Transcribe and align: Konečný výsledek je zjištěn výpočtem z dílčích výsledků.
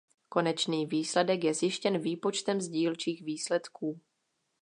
Konečný 0.29 0.85
výsledek 0.85 1.43
je 1.43 1.53
zjištěn 1.53 1.97
výpočtem 1.97 2.61
z 2.61 2.67
dílčích 2.69 3.23
výsledků. 3.25 4.01